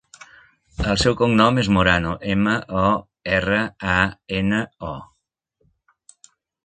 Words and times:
El 0.93 0.95
seu 1.01 1.17
cognom 1.17 1.59
és 1.63 1.69
Morano: 1.75 2.13
ema, 2.35 2.55
o, 2.85 2.87
erra, 3.35 3.61
a, 3.97 4.01
ena, 4.41 4.63
o. 4.95 6.31